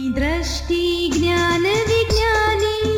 [0.00, 2.96] नई दृष्टि ज्ञान विज्ञानी,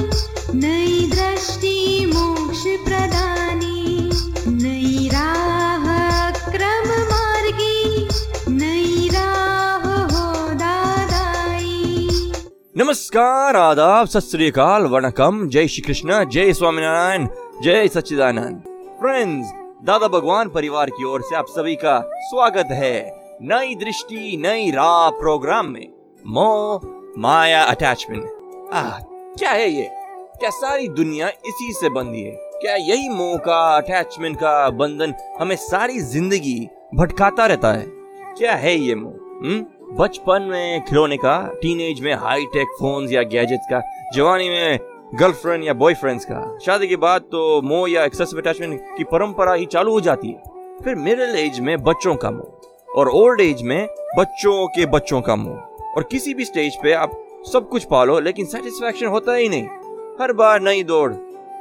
[0.55, 4.11] नई दृष्टि मोक्ष प्रदानी,
[4.49, 5.87] नई राह
[6.51, 8.09] क्रम मार्गी,
[8.49, 12.33] नई राह हो दादाई।
[12.77, 14.29] नमस्कार, आदाब, सत
[14.87, 17.27] वणकम। जय श्री कृष्ण, जय स्वामीनारायण,
[17.63, 18.63] जय सच्चिदानंद।
[19.01, 19.49] फ्रेंड्स
[19.85, 22.95] दादा भगवान परिवार की ओर से आप सभी का स्वागत है
[23.43, 26.81] नई दृष्टि, नई राह प्रोग्राम में। मोह
[27.19, 28.83] माया अटैचमेंट आ
[29.39, 29.89] क्या है ये?
[30.41, 32.31] क्या सारी दुनिया इसी से बंधी है?
[32.61, 37.87] क्या यही मोह का अटैचमेंट का बंधन हमें सारी ज़िंदगी भटकाता रहता है?
[38.39, 39.13] क्या है ये मोह
[39.45, 39.65] हम्म?
[39.97, 43.83] बचपन में खिलौने का टीनेज में हाई टेक फ़ोन या गैजेट्स का,
[44.15, 44.79] जवानी में
[45.15, 49.67] गर्लफ्रेंड या बॉयफ्रेंड्स का। शादी के बाद तो मोह या एक्सेसिव अटैचमेंट की परंपरा ही
[49.67, 53.87] चालू हो जाती है। फिर मिडिल एज में बच्चों का मोह और ओल्ड एज में
[54.19, 58.47] बच्चों के बच्चों का मोह। और किसी भी स्टेज पे आप सब कुछ पालो, लेकिन
[58.47, 59.65] सेटिस्फेक्शन होता ही नहीं।
[60.21, 61.13] हर बार नई दौड़।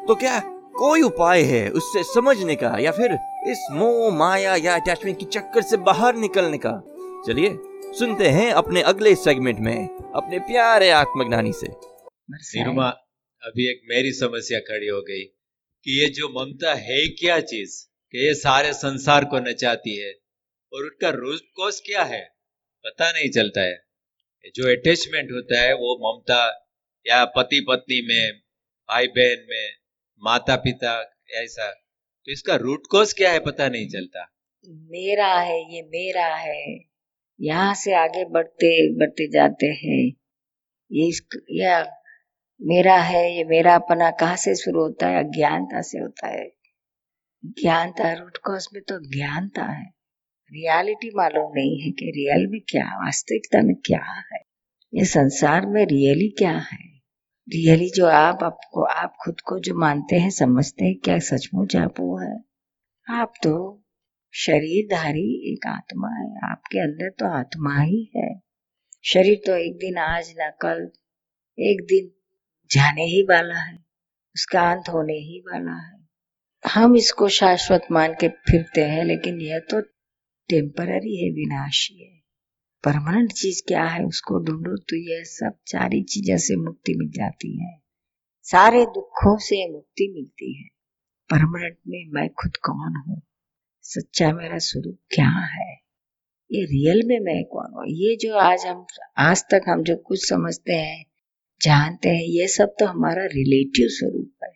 [0.08, 0.40] तो क्या
[0.76, 3.12] कोई उपाय है उससे समझने का, या फिर
[3.48, 6.84] इस मोह, माया या अटैचमेंट की चक्कर से बाहर निकलने का?
[7.28, 7.58] चलिए,
[8.00, 11.68] सुनते हैं अपने अगले सेगमेंट में, अपने प्यारे आत्मज्ञानी से।
[12.60, 12.88] निरुमा,
[13.44, 15.24] अभी एक मेरी समस्या खड़ी हो गई,
[15.84, 20.12] कि ये जो ममता है क्या चीज़, कि ये सारे संसार को नचाती है,
[20.74, 22.36] और उसका रूट कॉज क्या है?
[22.86, 23.91] पता नहीं चलता है।
[24.46, 26.68] जो अटैचमेंट होता है, वो ममता
[27.08, 28.40] या पति पत्नी में
[28.90, 29.70] भाई बहन में
[30.24, 31.72] माता पिता ऐसा।
[32.26, 34.34] तो इसका रूट कॉज क्या है पता नहीं चलता।
[34.70, 36.78] मेरा है, ये मेरा है।
[37.42, 40.14] यहाँ से आगे बढ़ते बढ़ते जाते हैं।
[40.92, 41.98] ये इस या
[42.62, 45.24] मेरा है, ये मेरा अपना कहाँ से शुरू होता है?
[45.24, 46.50] अज्ञानता से होता है।
[47.46, 50.01] ज्ञानता रूट कॉज में तो ज्ञानता है।
[50.54, 54.40] रियलिटी मालूम नहीं है कि रियल में क्या, वास्तविकता में क्या है।
[54.94, 56.92] ये संसार में रियली क्या है?
[57.50, 61.94] रियली जो आप, आपको, आप खुद को जो मानते हैं, समझते हैं, क्या सचमुच आप
[62.00, 62.44] वो है?
[63.10, 63.84] आप तो
[64.34, 68.42] शरीरधारी एक आत्मा है। आपके अंदर तो आत्मा ही है।
[69.04, 70.92] शरीर तो एक दिन आज ना कल,
[71.60, 72.12] एक दिन
[72.72, 73.78] जाने ही वाला है।
[74.36, 76.02] उसका अंत होने ही वाला है।
[76.74, 79.82] हम इसको शाश्वत मान के फिरते हैं, लेकिन यह तो
[80.52, 82.22] टेम्पररी है, विनाशी है।
[82.84, 87.66] परमानेंट चीज़ क्या है, उसको ढूंढो तो यह सब सारी चीज़ों से मुक्ति मिल जाती
[87.66, 87.82] है।
[88.44, 90.64] सारे दुखों से मुक्ति मिलती है।
[91.30, 93.22] परमानेंट में मैं खुद कौन हूँ?
[93.82, 95.74] सच्चा मेरा स्वरूप क्या है?
[96.52, 97.86] ये रियल में मैं कौन हूँ?
[97.88, 98.86] ये जो आज हम,
[99.18, 101.06] आज तक हम जो कुछ समझते हैं,
[101.62, 104.52] जानते हैं, ये सब तो हमारा रिलेटिव स्वरूप है।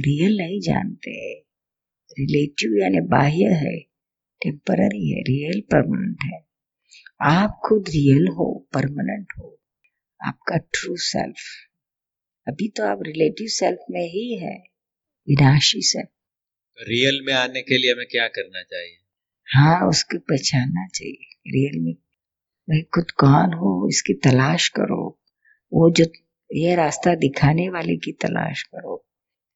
[0.00, 1.38] रियल नहीं जानते।
[2.20, 3.93] रिलेटिव यानी बाह्य है।
[4.44, 6.40] टेम्पररी है रियल परमानेंट है।
[7.22, 9.60] आप खुद रियल हो परमानेंट हो।
[10.20, 11.36] आपका ट्रू सेल्फ
[12.48, 14.56] अभी तो आप रिलेटिव सेल्फ में ही है
[15.28, 16.08] विनाशी सेल्फ
[16.78, 18.98] रियल में आने के लिए हमें क्या करना चाहिए?
[19.54, 21.94] हाँ उसको पहचानना चाहिए। रियल में
[22.68, 25.20] मैं खुद कौन हूँ इसकी तलाश करो।
[25.72, 26.04] वो जो
[26.50, 29.06] ये रास्ता दिखाने वाले की तलाश करो।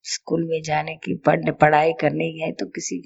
[0.03, 2.97] स्कूल में जाने की पढ़ पढ़ाई करने की है तो किसी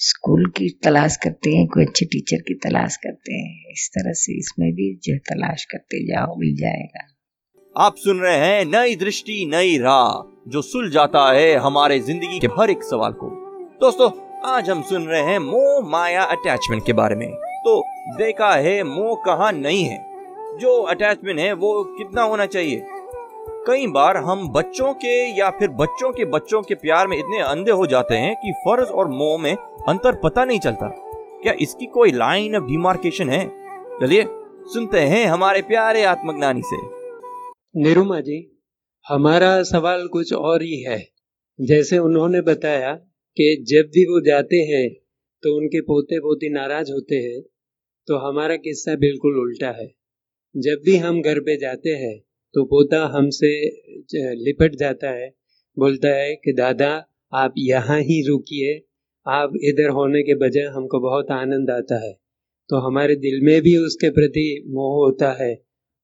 [0.00, 4.38] स्कूल की तलाश करते हैं, कोई अच्छे टीचर की तलाश करते हैं, इस तरह से
[4.38, 7.00] इसमें भी जो तलाश करते जाओ, मिल जाएगा।
[7.76, 12.46] आप सुन रहे हैं नई दृष्टि, नई राह, जो सुल जाता है हमारे ज़िंदगी के
[12.46, 13.30] हर एक सवाल को।
[13.80, 14.10] दोस्तों,
[14.46, 17.28] आज हम सुन रहे हैं मोह माया अटैचमेंट के बारे में।
[17.64, 17.82] तो
[18.16, 19.98] देखा है मोह कहाँ नहीं है।
[20.58, 22.76] जो अटैचमेंट है वो कितना होना चाहिए?
[23.68, 27.70] कई बार हम बच्चों के या फिर बच्चों के बच्चों के प्यार में इतने अंधे
[27.70, 29.56] हो जाते हैं कि फ़र्ज़ और मोह में
[29.88, 30.88] अंतर पता नहीं चलता।
[31.42, 33.48] क्या इसकी कोई लाइन ऑफ़ डिमार्केशन है?
[34.00, 34.24] चलिए,
[34.72, 36.76] सुनते हैं हमारे प्यारे आत्मज्ञानी से।
[37.82, 38.38] निरुमा जी,
[39.08, 40.98] हमारा सवाल कुछ और ही है।
[41.60, 42.92] जैसे उन्होंने बताया
[43.36, 44.88] कि जब भी वो जाते हैं
[45.42, 47.42] तो उनके पोते पोती नाराज़ होते हैं
[48.08, 49.86] तो हमारा किस्सा बिल्कुल उल्टा है।
[50.56, 53.50] जब भी हम घर पे जाते हैं तो पोता हमसे
[54.36, 55.28] लिपट जाता है,
[55.76, 56.90] बोलता है कि, दादा,
[57.32, 58.74] आप यहाँ ही रुकिए।
[59.26, 62.12] आप इधर होने के बजाय हमको बहुत आनंद आता है।
[62.70, 65.52] तो हमारे दिल में भी उसके प्रति मोह होता है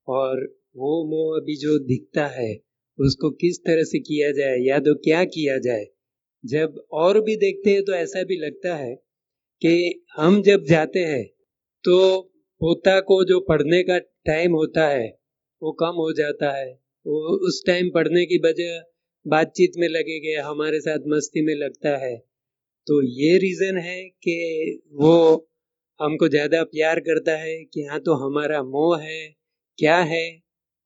[0.09, 0.43] और
[0.77, 2.53] वो मोह अभी जो दिखता है,
[2.99, 5.87] उसको किस तरह से किया जाए, या तो क्या किया जाए,
[6.45, 8.95] जब और भी देखते हैं तो ऐसा भी लगता है
[9.63, 11.25] कि हम जब जाते हैं
[11.85, 11.99] तो
[12.61, 15.09] पोता को जो पढ़ने का टाइम होता है
[15.65, 16.71] वो कम हो जाता है।
[17.07, 18.81] वो उस टाइम पढ़ने की वजह
[19.27, 22.17] बातचीत में लगेगा हमारे साथ मस्ती में लगता है।
[22.87, 24.37] तो ये रीज़न है कि
[24.95, 25.15] वो
[26.01, 29.35] हमको ज़्यादा प्यार करता है कि हाँ तो हमारा मोह है
[29.79, 30.25] क्या है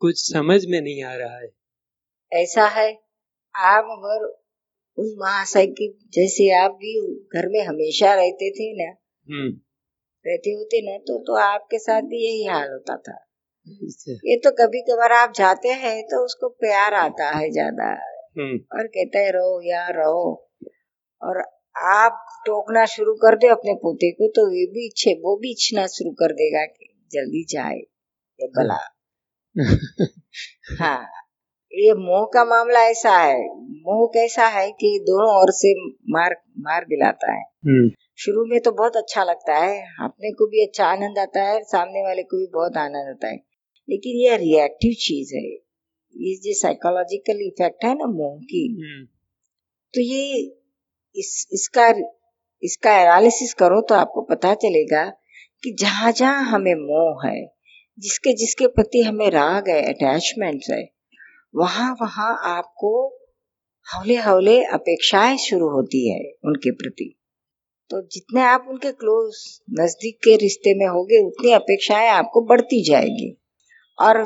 [0.03, 1.49] कुछ समझ में नहीं आ रहा है।
[2.33, 2.89] ऐसा है।
[3.55, 4.27] आप अगर
[4.99, 6.93] उस महाशय की जैसे आप भी
[7.35, 8.91] घर में हमेशा रहते थे ना
[9.27, 9.51] हम्म।
[10.25, 13.28] रहते होते ना तो तो आपके साथ भी यही हाल होता था।
[14.25, 17.91] ये तो कभी कभार आप जाते हैं तो उसको प्यार आता है ज़्यादा।
[18.39, 20.25] हम्म। और कहता है रहो यार रहो।
[21.23, 21.41] और
[21.93, 25.87] आप टोकना शुरू कर दे अपने पोते को तो ये भी इच्छे वो भी इच्छना
[25.87, 28.79] शुरू कर देगा कि जल्दी जाए ये भला।
[30.81, 30.99] हाँ
[31.73, 33.39] ये मोह का मामला ऐसा है
[33.85, 35.73] मोह कैसा है कि दोनों ओर से
[36.11, 40.65] मार मार दिलाता है। हम्म। शुरू में तो बहुत अच्छा लगता है अपने को भी
[40.67, 43.37] अच्छा आनंद आता है सामने वाले को भी बहुत आनंद आता है।
[43.89, 45.43] लेकिन ये रिएक्टिव चीज़ है।
[46.17, 49.05] ये जो साइकोलॉजिकल इफ़ेक्ट है ना मोह की हम्म।
[49.95, 50.39] तो ये
[51.17, 51.89] इस इसका
[52.63, 55.05] इसका एनालिसिस करो तो आपको पता चलेगा
[55.63, 57.47] कि जहाँ जहाँ हमें मोह है
[57.99, 60.83] जिसके जिसके प्रति हमें राग है अटैचमेंट है
[61.57, 62.93] वहाँ वहाँ आपको
[63.87, 67.15] हौले हौले अपेक्षाएँ शुरू होती है उनके प्रति।
[67.91, 69.37] तो जितने आप उनके क्लोज
[69.81, 73.31] नज़दीक के रिश्ते में होगे उतनी अपेक्षाएँ आपको बढ़ती जाएगी।
[74.01, 74.25] और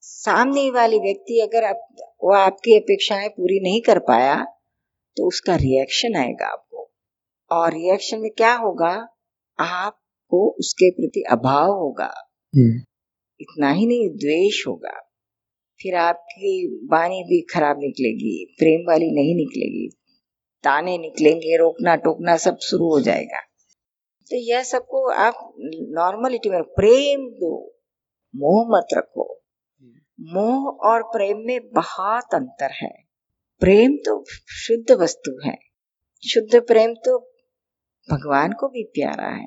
[0.00, 4.44] सामने वाली व्यक्ति अगर आप, वो आपकी अपेक्षाएँ पूरी नहीं कर पाया
[5.16, 6.92] तो उसका रिएक्शन आएगा आपको।
[7.52, 9.08] और रिएक्शन में क्या होगा?
[9.60, 12.14] आपको उसके प्रति अभाव होगा।
[12.56, 12.80] हम्म।
[13.40, 15.08] इतना ही नहीं द्वेष होगा।
[15.82, 19.88] फिर आपकी वाणी भी खराब निकलेगी प्रेम वाली नहीं निकलेगी।
[20.64, 23.38] ताने निकलेंगे रोकना टोकना सब शुरू हो जाएगा।
[24.30, 25.52] तो यह सबको आप
[25.88, 27.71] नॉर्मलिटी में प्रेम दो।
[28.36, 29.42] मोह मत रखो।
[30.20, 33.04] मोह और प्रेम में बहुत अंतर है।
[33.60, 35.58] प्रेम तो शुद्ध वस्तु है।
[36.28, 37.18] शुद्ध प्रेम तो
[38.10, 39.46] भगवान को भी प्यारा है।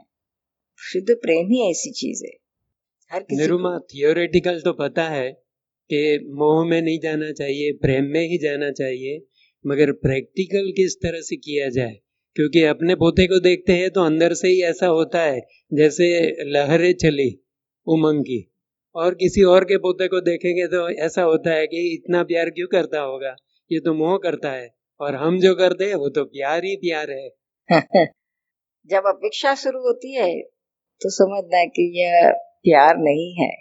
[0.77, 2.31] शुद्ध प्रेम ही ऐसी चीज़ है।
[3.11, 5.31] हर किसी निरुमा थियोरेटिकल तो पता है
[5.89, 9.27] कि मोह में नहीं जाना चाहिए प्रेम में ही जाना चाहिए
[9.67, 11.99] मगर प्रैक्टिकल किस तरह से किया जाए?
[12.35, 16.93] क्योंकि अपने पोते को देखते हैं तो अंदर से ही ऐसा होता है जैसे लहरें
[16.93, 17.41] चली
[17.87, 18.51] उमंग की।
[18.95, 22.67] और किसी और के पोते को देखेंगे तो ऐसा होता है कि इतना प्यार क्यों
[22.67, 23.35] करता होगा?
[23.71, 24.69] ये तो मोह करता है।
[24.99, 27.29] और हम जो करते हैं वो तो प्यार ही प्यार है।
[28.89, 30.41] जब अपेक्षा शुरू होती है
[31.01, 32.31] तो समझना है कि यह
[32.63, 33.51] प्यार नहीं है।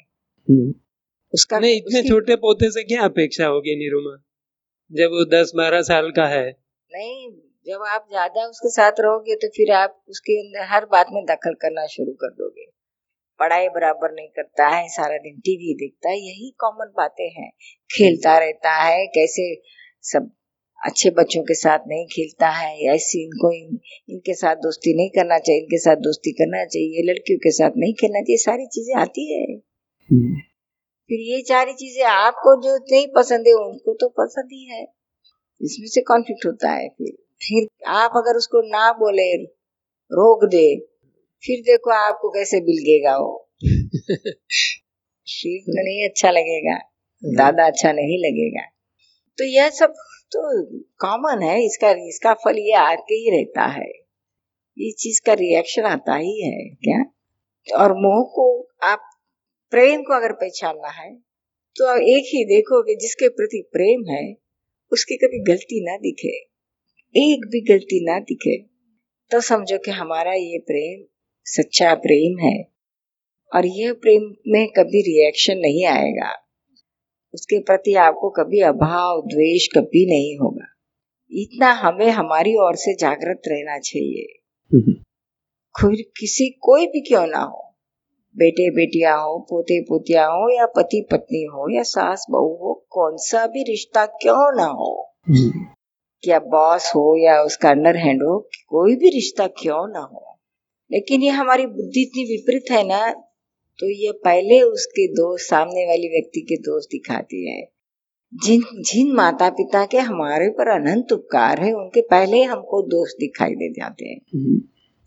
[1.33, 4.17] उसका नहीं इतने छोटे पोते से क्या अपेक्षा होगी निरुमा?
[4.93, 6.47] जब वो दस बारह साल का है।
[6.91, 7.31] नहीं
[7.67, 11.55] जब आप ज़्यादा उसके साथ रहोगे तो फिर आप उसके अंदर हर बात में दखल
[11.55, 12.67] करना शुरू कर दोगे।
[13.41, 17.51] पढ़ाई बराबर नहीं करता है सारा दिन टीवी देखता है यही कॉमन बातें हैं।
[17.91, 19.55] खेलता रहता है कैसे
[20.05, 20.31] सब
[20.81, 23.79] अच्छे बच्चों के साथ नहीं खेलता है ऐसी इनको इन,
[24.09, 27.95] इनके साथ दोस्ती नहीं करना चाहिए इनके साथ दोस्ती करना चाहिए लड़कियों के साथ नहीं
[27.95, 29.45] खेलना चाहिए सारी चीज़ें आती है।
[31.11, 34.83] फिर ये सारी चीज़ें आपको जो नहीं पसंद है उनको तो पसंद ही है।
[35.61, 39.35] इसमें से कॉन्फ्लिक्ट होता है फिर। फिर आप अगर उसको ना बोले
[40.11, 40.67] रोक दे
[41.47, 43.51] फिर देखो आपको कैसे बिलगेगा वो।
[45.27, 46.79] फिर तो नहीं अच्छा लगेगा
[47.23, 48.63] दादा अच्छा नहीं लगेगा।
[49.39, 49.95] तो यह सब
[50.33, 50.65] तो
[51.01, 53.89] कॉमन है इसका इसका फल ये आके ही रहता है।
[54.79, 57.05] ये चीज़ का रिएक्शन आता ही है क्या?
[57.79, 59.11] और मोह को आप
[59.71, 61.15] प्रेम को अगर पहचानना है
[61.77, 64.37] तो आप एक ही देखो कि जिसके प्रति प्रेम है
[64.93, 66.37] उसकी कभी गलती ना दिखे।
[67.15, 68.59] एक भी गलती ना दिखे
[69.31, 71.14] तो समझो कि हमारा ये प्रेम
[71.45, 72.69] सच्चा प्रेम है।
[73.55, 76.33] और यह प्रेम में कभी रिएक्शन नहीं आएगा।
[77.35, 80.67] उसके प्रति आपको कभी अभाव द्वेष कभी नहीं होगा।
[81.33, 84.41] इतना हमें हमारी ओर से जागृत रहना चाहिए।
[85.81, 87.75] कोई किसी कोई भी क्यों ना हो।
[88.37, 93.17] बेटे बेटिया हो पोते पोतिया हो या पति पत्नी हो या सास बहू हो कौन
[93.17, 95.15] सा भी रिश्ता क्यों ना हो।
[96.23, 100.34] क्या बॉस हो या उसका अंडर हैंड हो कोई भी रिश्ता क्यों ना हो।
[100.95, 103.05] लेकिन ये हमारी बुद्धि इतनी विपरीत है ना
[103.79, 107.63] तो ये पहले उसके दोस्त सामने वाली व्यक्ति के दोस्त दिखाती है।
[108.33, 113.55] जिन जिन माता पिता के हमारे पर अनंत उपकार है उनके पहले हमको दोस्त दिखाई
[113.55, 114.19] दे जाते हैं।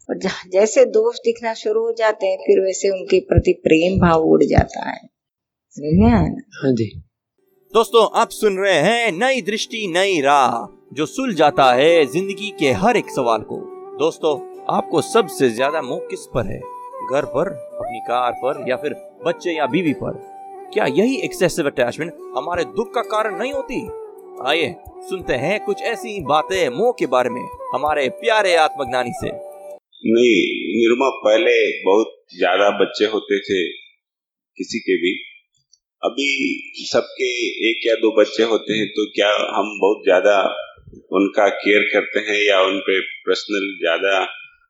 [0.09, 0.17] और
[0.51, 4.89] जैसे दोस्त दिखना शुरू हो जाते हैं फिर वैसे उनके प्रति प्रेम भाव उड़ जाता
[4.89, 4.99] है?
[6.53, 6.89] हाँ जी।
[7.73, 10.53] दोस्तों आप सुन रहे हैं नई दृष्टि नई राह
[10.93, 13.57] जो सुल जाता है ज़िंदगी के हर एक सवाल को।
[13.99, 16.57] दोस्तों आपको सबसे ज़्यादा मोह किस पर है?
[17.11, 18.93] घर पर, अपनी कार पर, या फिर
[19.25, 20.13] बच्चे या बीवी पर?
[20.73, 23.77] क्या यही एक्सेसिव अटैचमेंट हमारे दुख का कारण नहीं होती?
[24.45, 24.73] आइए,
[25.09, 27.41] सुनते हैं कुछ ऐसी बातें मोह के बारे में
[27.73, 30.41] हमारे प्यारे आत्मज्ञानी से। नहीं,
[30.73, 31.53] निरुमा पहले
[31.85, 33.63] बहुत ज़्यादा बच्चे होते थे,
[34.57, 35.13] किसी के भी।
[36.01, 36.27] अभी
[36.85, 37.29] सबके
[37.69, 40.35] एक या दो बच्चे होते हैं तो क्या हम बहुत ज़्यादा
[41.13, 44.19] उनका केयर करते हैं या उन पे पर्सनल ज़्यादा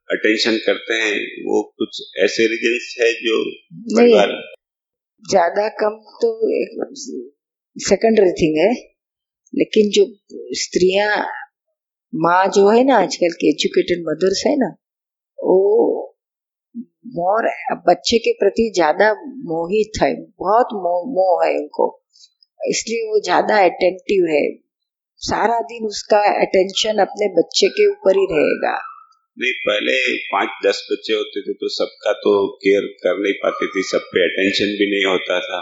[0.10, 3.40] अटेंशन करते हैं वो कुछ ऐसे रीजन है जो
[3.98, 4.32] परिवार
[5.24, 6.94] ज़्यादा कम तो एक
[7.76, 8.72] सेकेंडरी थिंग है
[9.54, 10.06] लेकिन जो
[10.54, 11.26] स्त्रियाँ
[12.14, 14.68] माँ जो है ना आजकल के एजुकेटेड मदर्स है ना
[15.40, 16.04] वो
[17.16, 17.48] मोर
[17.88, 19.14] बच्चे के प्रति ज़्यादा
[19.46, 21.88] मोहित है बहुत मोह मोह है उनको
[22.62, 24.42] इसलिए वो ज़्यादा अटेंटिव है।
[25.22, 28.74] सारा दिन उसका अटेंशन अपने बच्चे के ऊपर ही रहेगा।
[29.39, 33.84] नहीं, पहले पाँच, दस बच्चे होते थे तो सबका तो केयर कर नहीं पाती थी
[33.84, 35.60] सब पे अटेंशन भी नहीं होता था।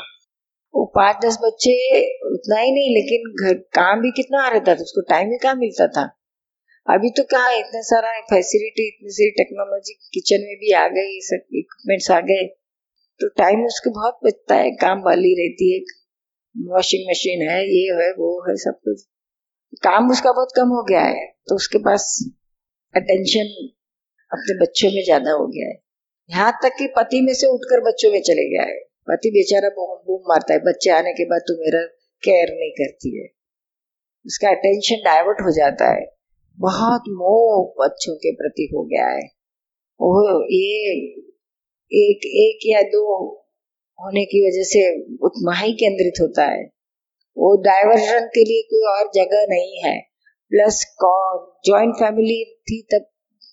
[0.73, 1.73] वो पाँच, दस बच्चे
[2.33, 5.55] उतना ही नहीं, लेकिन घर, काम भी कितना आ रहता था, उसको टाइम ही कहाँ
[5.55, 6.03] मिलता था?
[6.87, 11.55] अभी तो कहा, इतना सारा फैसिलिटी इतनी सारी टेक्नोलॉजी किचन में भी आ गई सब
[11.55, 12.45] इक्विपमेंट्स आ गए।
[13.19, 15.79] तो टाइम उसको बहुत बचता है, काम वाली रहती है
[16.67, 19.01] वॉशिंग मशीन है, ये है, वो है सब कुछ।
[19.83, 22.31] काम उसका बहुत कम हो गया है तो उसके पास
[22.95, 23.49] अटेंशन
[24.31, 25.75] अपने बच्चों में ज़्यादा हो गया है।
[26.29, 29.95] यहाँ तक कि पति में से उठकर बच्चों में चले गया है। पति बेचारा बूम
[30.07, 31.81] बूम मारता है। बच्चे आने के बाद तू मेरा
[32.23, 33.27] केयर नहीं करती है।
[34.25, 36.05] उसका अटेंशन डाइवर्ट हो जाता है।
[36.59, 39.25] बहुत मोह बच्चों के प्रति हो गया है।
[39.99, 40.13] वो
[40.51, 40.93] ये
[41.91, 43.03] एक एक या दो
[43.99, 44.81] होने की वजह से
[45.23, 46.63] उतना ही केंद्रित होता है।
[47.37, 49.95] वो डाइवर्जन के लिए कोई और जगह नहीं है।
[50.51, 50.79] प्लस
[51.65, 53.05] जॉइंट फैमिली थी तब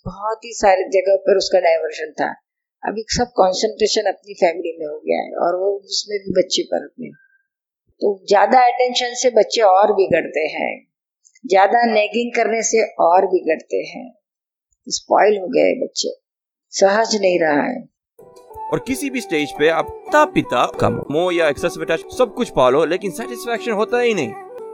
[0.07, 2.29] बहुत ही सारी जगह पर उसका डाइवर्जन था।
[2.83, 6.85] अभी सब कंसंट्रेशन अपनी फैमिली में हो गया है और वो उसमें भी बच्चे पर
[6.85, 7.11] अपने।
[8.01, 10.73] तो ज़्यादा अटेंशन से बच्चे और बिगड़ते हैं।
[11.45, 14.11] ज़्यादा नेगिंग करने से और बिगड़ते हैं।
[14.87, 16.13] स्पॉइल हो गए बच्चे।
[16.73, 17.81] सहज नहीं रहा है।
[18.73, 22.85] और किसी भी स्टेज पे आप माता पिता का मोह या एक्सेसिव सब कुछ पालो,
[22.85, 24.31] लेकिन सेटिस्फेक्शन होता ही नहीं।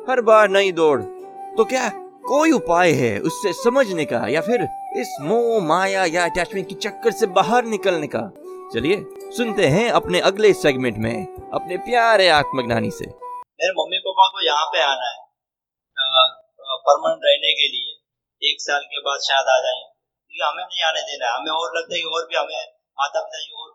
[0.09, 1.89] हर बार नई दौड़। तो क्या?
[2.29, 4.63] कोई उपाय है उससे समझने का, या फिर
[4.97, 8.25] इस मोह, माया, या अटैचमेंट के चक्कर से बाहर निकलने का?
[8.75, 8.97] चलिए,
[9.37, 11.15] सुनते हैं अपने अगले सेगमेंट में,
[11.55, 15.17] अपने प्यारे आत्मज्ञानी से। मेरे मम्मी पापा को यहाँ पे आना है
[16.89, 21.01] परमानेंट रहने के लिए। एक साल के बाद शायद आ जाए। क्योंकि हमें नहीं आने
[21.01, 22.65] देना है। हमें और लगता है कि और भी हमें
[22.99, 23.71] माता पिता की और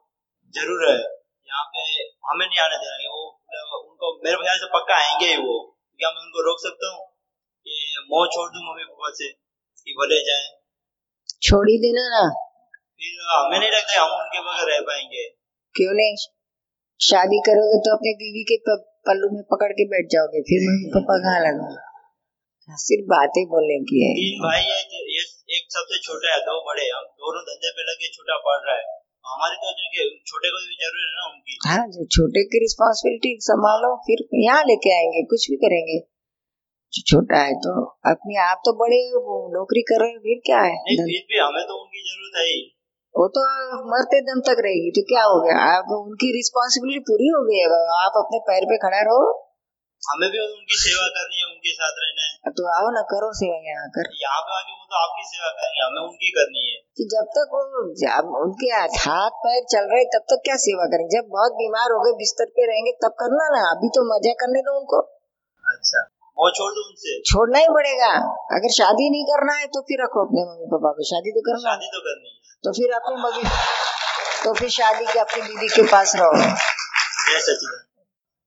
[0.53, 0.99] ज़रूर है।
[1.47, 1.79] यहाँ पे
[2.29, 3.23] हमें नहीं आने देना वो,
[3.89, 5.57] उनको मेरे ख्याल से पक्का आएँगे ही वो
[5.99, 7.12] क्या मैं उनको रोक सकता हूँ।
[7.65, 7.75] कि
[8.33, 10.43] छोड़ दू मम्मी पापा से कि भले जाए।
[11.41, 12.23] छोड़ ही देना ना।
[12.99, 15.23] फिर हमें नहीं लगता हम उनके बगैर रह पाएँगे।
[15.75, 16.15] क्यों नहीं?
[16.99, 18.57] शादी करोगे तो अपने बीवी के
[19.07, 24.03] पल्लू में पकड़ के बैठ जाओगे फिर मम्मी पापा कहाँ लगोगे सिर्फ़ बातें बोलने की
[24.03, 24.77] है। तीन भाई है
[25.15, 25.23] ये
[25.57, 28.85] एक सबसे छोटा है दो बड़े हम दोनों धंधे पे लगे छोटा पढ़ रहा है।
[29.25, 29.73] हमारी तो
[30.29, 34.63] छोटे को भी ज़रूरी है ना उनकी। हाँ जो छोटे की रिस्पॉन्सिबिलिटी संभालो फिर यहाँ
[34.63, 35.97] लेके आएँगे कुछ भी करेंगे।
[37.03, 37.73] छोटा है तो
[38.09, 38.99] अपने आप तो बड़े
[39.53, 40.75] नौकरी कर रहे फिर क्या है?
[40.81, 42.49] नहीं फिर भी हमें तो उनकी ज़रूरत है
[43.15, 43.41] वो तो
[43.89, 45.57] मरते दम तक रहेगी तो क्या हो गया?
[45.71, 49.25] आप उनकी रिस्पॉन्सिबिलिटी पूरी हो गई है आप अपने पैर पे खड़ा रहो।
[50.03, 53.59] हमें भी उनकी सेवा करनी है उनके साथ रहना है। तो आओ ना करो सेवा
[53.67, 57.05] यहाँ कर। यहाँ पे आके वो तो आपकी सेवा करेंगे हमें उनकी करनी है। कि
[57.13, 57.61] जब तक वो
[58.01, 58.71] जब उनके
[59.05, 61.11] हाथ पैर चल रहे तब तक क्या सेवा करेंगे?
[61.17, 64.61] जब बहुत बीमार हो गए बिस्तर पे रहेंगे तब करना ना अभी तो मज़ा करने
[64.61, 65.03] दो उनको।
[65.63, 66.03] अच्छा।
[66.37, 68.11] वो छोड़ दो उनसे। छोड़ना ही पड़ेगा।
[68.55, 71.63] अगर शादी नहीं करना है तो फिर रखो अपने मम्मी पापा को। शादी तो करना
[71.65, 73.43] शादी तो करनी है। तो फिर अपनी मम्मी
[74.43, 76.31] तो फिर शादी के अपनी दीदी के पास रहो।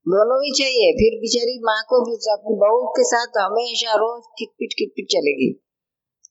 [0.07, 4.75] दोनों ही चाहिए। फिर बेचारी माँ को भी अपनी बहू के साथ हमेशा रोज किटपिट
[4.78, 5.49] किटपिट चलेगी।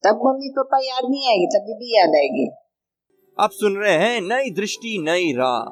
[0.03, 2.45] तब मम्मी पापा याद नहीं आएगी तभी भी याद आएगी।
[3.39, 5.63] आप सुन रहे हैं नई दृष्टि नई राह।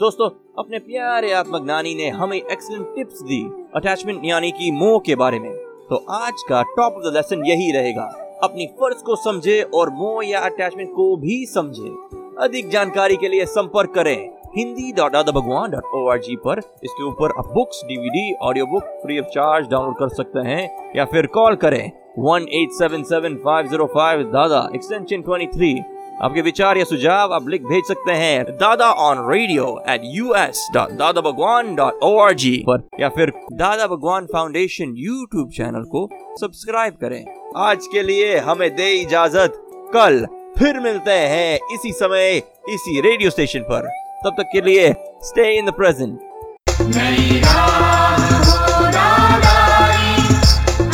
[0.00, 3.40] दोस्तों, अपने प्यारे आत्मज्ञानी ने हमें एक्सलेंट टिप्स दी
[3.76, 5.50] अटैचमेंट यानी कि मोह के बारे में।
[5.90, 8.04] तो आज का टॉप ऑफ़ द लेसन यही रहेगा।
[8.42, 11.94] अपनी फ़र्ज़ को समझे और मोह या अटैचमेंट को भी समझे।
[12.38, 14.16] अधिक जानकारी के लिए संपर्क करें
[14.56, 18.66] हिंदी डॉट आदा भगवान डॉट ओ आर जी पर। इसके ऊपर आप books DVD audio
[18.66, 21.84] book free of charge download कर सकते हैं या फिर कॉल करें
[22.20, 25.74] one eight seven seven five zero five दादा एक्सटेंशन ट्वेंटी थ्री
[26.24, 30.68] आपके विचार या सुझाव आप लिख भेज सकते हैं Dada on radio at U S
[30.74, 35.84] dot Dada Bhagwan dot O R G पर, या फिर Dada Bhagwan foundation YouTube channel
[35.94, 36.08] को
[36.40, 37.24] सब्सक्राइब करें।
[37.62, 39.58] आज के लिए हमें दे इजाज़त।
[39.94, 40.24] कल
[40.58, 42.36] फिर मिलते हैं इसी समय,
[42.68, 43.88] इसी रेडियो स्टेशन पर।
[44.24, 46.18] तब तक के लिए स्टे इन द प्रेजेंट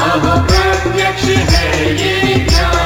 [0.00, 2.77] अब प्रत्यक्ष है ये